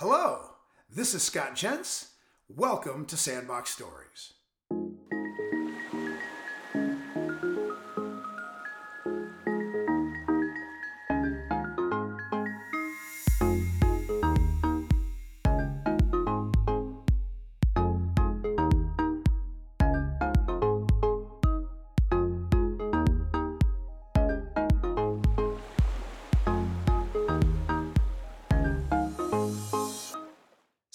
[0.00, 0.50] Hello,
[0.88, 2.12] this is Scott Jentz.
[2.48, 4.34] Welcome to Sandbox Stories.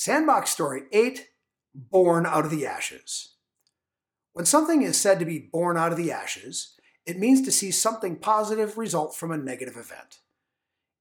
[0.00, 1.28] Sandbox Story 8
[1.74, 3.34] Born Out of the Ashes.
[4.32, 6.72] When something is said to be born out of the ashes,
[7.04, 10.20] it means to see something positive result from a negative event.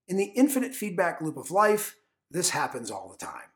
[0.09, 1.95] In the infinite feedback loop of life,
[2.29, 3.53] this happens all the time.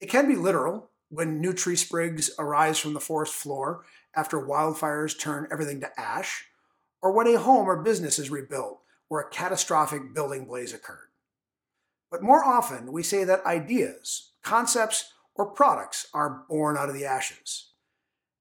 [0.00, 3.84] It can be literal, when new tree sprigs arise from the forest floor
[4.16, 6.46] after wildfires turn everything to ash,
[7.02, 11.07] or when a home or business is rebuilt where a catastrophic building blaze occurred.
[12.10, 17.04] But more often, we say that ideas, concepts, or products are born out of the
[17.04, 17.70] ashes.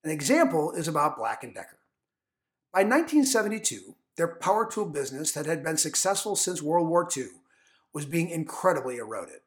[0.03, 1.79] An example is about Black & Decker.
[2.73, 7.27] By 1972, their power tool business that had been successful since World War II
[7.93, 9.41] was being incredibly eroded.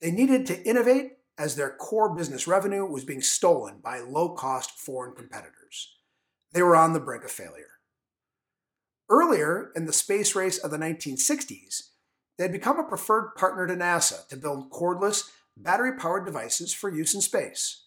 [0.00, 5.14] They needed to innovate as their core business revenue was being stolen by low-cost foreign
[5.14, 5.96] competitors.
[6.52, 7.78] They were on the brink of failure.
[9.08, 11.89] Earlier in the space race of the 1960s,
[12.40, 16.88] they had become a preferred partner to NASA to build cordless, battery powered devices for
[16.88, 17.84] use in space.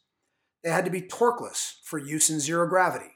[0.63, 3.13] They had to be torqueless for use in zero gravity.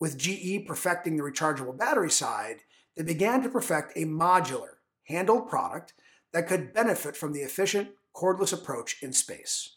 [0.00, 2.62] With GE perfecting the rechargeable battery side,
[2.96, 5.94] they began to perfect a modular, handled product
[6.32, 9.76] that could benefit from the efficient, cordless approach in space.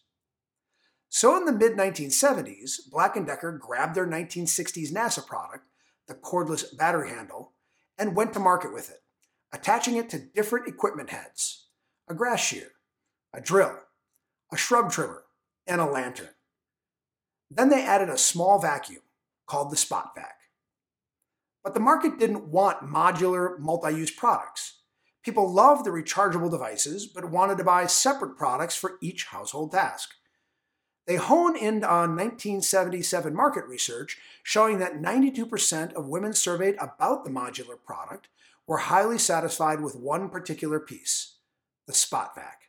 [1.07, 5.65] So in the mid 1970s, Black & Decker grabbed their 1960s NASA product,
[6.07, 7.53] the cordless battery handle,
[7.95, 9.03] and went to market with it
[9.51, 11.65] attaching it to different equipment heads
[12.07, 12.71] a grass shear,
[13.33, 13.77] a drill,
[14.51, 15.25] a shrub trimmer,
[15.67, 16.29] and a lantern.
[17.51, 19.03] Then they added a small vacuum
[19.45, 20.35] called the Spot Vac.
[21.63, 24.79] But the market didn't want modular, multi use products.
[25.23, 30.11] People loved the rechargeable devices, but wanted to buy separate products for each household task.
[31.05, 37.31] They honed in on 1977 market research showing that 92% of women surveyed about the
[37.31, 38.29] modular product
[38.69, 41.37] were highly satisfied with one particular piece
[41.87, 42.65] the spot vac.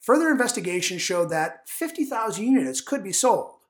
[0.00, 3.60] Further investigation showed that 50,000 units could be sold.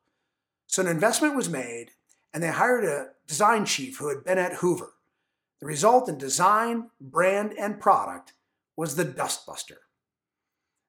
[0.67, 1.91] So an investment was made,
[2.33, 4.95] and they hired a design chief who had been at Hoover.
[5.61, 8.33] The result in design, brand, and product
[8.75, 9.77] was the Dustbuster.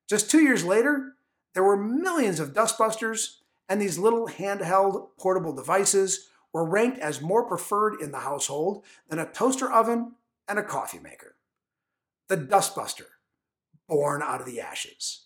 [0.08, 1.16] Just two years later,
[1.54, 7.44] there were millions of Dustbusters, and these little handheld portable devices were ranked as more
[7.44, 10.14] preferred in the household than a toaster oven
[10.48, 11.36] and a coffee maker.
[12.30, 13.08] The dustbuster,
[13.90, 15.26] born out of the ashes.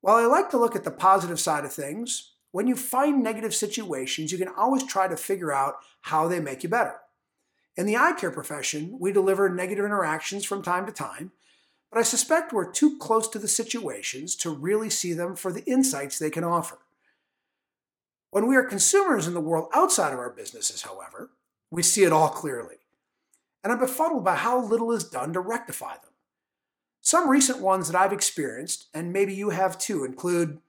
[0.00, 3.54] While I like to look at the positive side of things, when you find negative
[3.54, 6.96] situations, you can always try to figure out how they make you better.
[7.76, 11.30] In the eye care profession, we deliver negative interactions from time to time,
[11.88, 15.64] but I suspect we're too close to the situations to really see them for the
[15.66, 16.78] insights they can offer.
[18.30, 21.30] When we are consumers in the world outside of our businesses, however,
[21.70, 22.76] we see it all clearly.
[23.64, 26.12] And I'm befuddled by how little is done to rectify them.
[27.00, 30.60] Some recent ones that I've experienced, and maybe you have too, include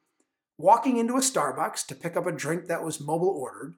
[0.58, 3.76] walking into a Starbucks to pick up a drink that was mobile ordered,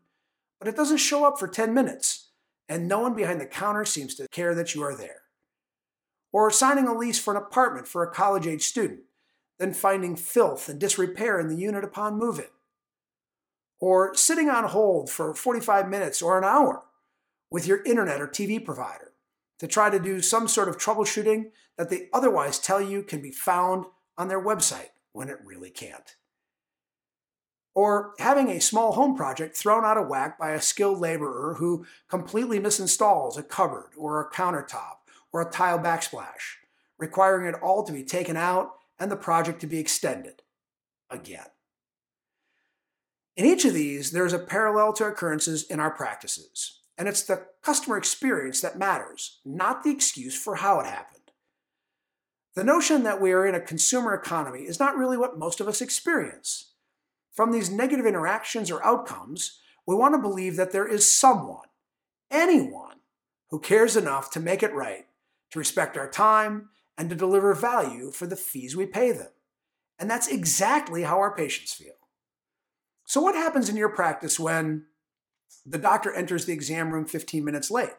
[0.59, 2.29] but it doesn't show up for 10 minutes,
[2.69, 5.23] and no one behind the counter seems to care that you are there.
[6.31, 9.01] Or signing a lease for an apartment for a college age student,
[9.59, 12.45] then finding filth and disrepair in the unit upon move in
[13.83, 16.85] or sitting on hold for 45 minutes or an hour
[17.51, 19.11] with your internet or TV provider
[19.59, 23.29] to try to do some sort of troubleshooting that they otherwise tell you can be
[23.29, 23.83] found
[24.17, 26.15] on their website when it really can't.
[27.75, 31.85] Or having a small home project thrown out of whack by a skilled laborer who
[32.07, 34.99] completely misinstalls a cupboard or a countertop
[35.33, 36.55] or a tile backsplash,
[36.97, 40.41] requiring it all to be taken out and the project to be extended
[41.09, 41.47] again.
[43.35, 47.23] In each of these, there is a parallel to occurrences in our practices, and it's
[47.23, 51.31] the customer experience that matters, not the excuse for how it happened.
[52.55, 55.67] The notion that we are in a consumer economy is not really what most of
[55.67, 56.73] us experience.
[57.31, 61.67] From these negative interactions or outcomes, we want to believe that there is someone,
[62.29, 62.97] anyone,
[63.49, 65.07] who cares enough to make it right,
[65.49, 69.31] to respect our time, and to deliver value for the fees we pay them.
[69.97, 71.93] And that's exactly how our patients feel.
[73.13, 74.87] So, what happens in your practice when
[75.67, 77.93] the doctor enters the exam room 15 minutes late?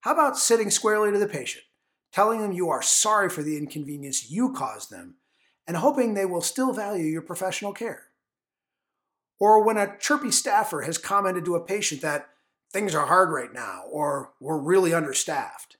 [0.00, 1.64] How about sitting squarely to the patient,
[2.12, 5.16] telling them you are sorry for the inconvenience you caused them,
[5.66, 8.04] and hoping they will still value your professional care.
[9.38, 12.30] Or when a chirpy staffer has commented to a patient that
[12.72, 15.76] things are hard right now or we're really understaffed.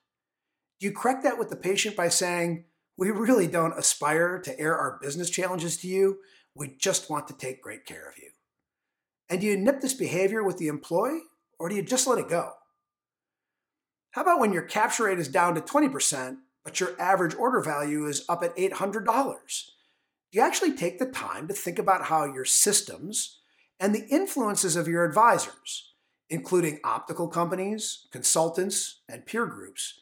[0.79, 2.65] Do you correct that with the patient by saying,
[2.99, 6.19] We really don't aspire to air our business challenges to you,
[6.57, 8.31] we just want to take great care of you?
[9.29, 11.23] And do you nip this behavior with the employee
[11.59, 12.53] or do you just let it go?
[14.13, 18.07] How about when your capture rate is down to 20%, but your average order value
[18.07, 19.05] is up at $800?
[19.05, 23.41] Do you actually take the time to think about how your systems
[23.79, 25.93] and the influences of your advisors,
[26.31, 30.01] including optical companies, consultants, and peer groups,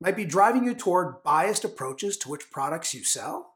[0.00, 3.51] might be driving you toward biased approaches to which products you sell?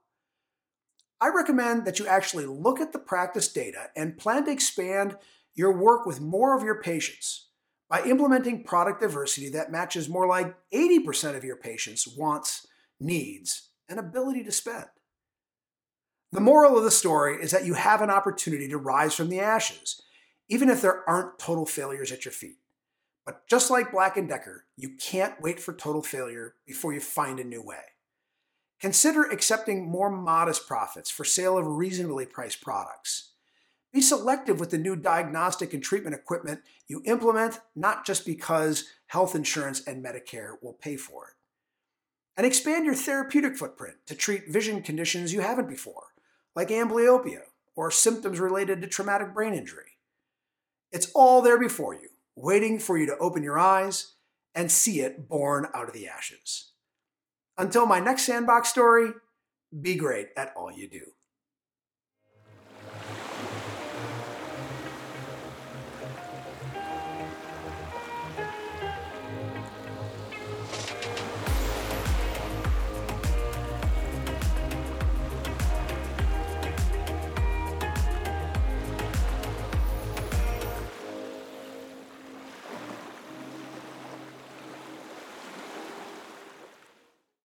[1.20, 5.16] I recommend that you actually look at the practice data and plan to expand
[5.54, 7.48] your work with more of your patients
[7.88, 12.66] by implementing product diversity that matches more like 80% of your patients' wants,
[13.00, 14.86] needs, and ability to spend.
[16.32, 19.40] The moral of the story is that you have an opportunity to rise from the
[19.40, 20.02] ashes,
[20.48, 22.58] even if there aren't total failures at your feet.
[23.24, 27.40] But just like Black & Decker, you can't wait for total failure before you find
[27.40, 27.82] a new way.
[28.80, 33.30] Consider accepting more modest profits for sale of reasonably priced products.
[33.92, 39.34] Be selective with the new diagnostic and treatment equipment you implement, not just because health
[39.34, 41.34] insurance and Medicare will pay for it.
[42.36, 46.08] And expand your therapeutic footprint to treat vision conditions you haven't before,
[46.54, 47.42] like amblyopia
[47.74, 49.98] or symptoms related to traumatic brain injury.
[50.92, 54.12] It's all there before you, waiting for you to open your eyes
[54.54, 56.72] and see it born out of the ashes.
[57.58, 59.12] Until my next sandbox story,
[59.80, 61.15] be great at all you do.